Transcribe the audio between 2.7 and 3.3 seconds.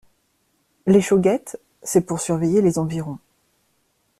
environs.